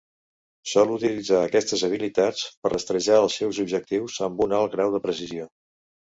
Sol 0.69 0.93
utilitzar 0.93 1.41
aquestes 1.49 1.83
habilitats 1.87 2.47
per 2.63 2.73
rastrejar 2.75 3.19
als 3.19 3.37
seus 3.43 3.61
objectius 3.67 4.19
amb 4.31 4.43
un 4.49 4.59
alt 4.63 4.77
grau 4.79 4.97
de 4.99 5.05
precisió. 5.07 5.49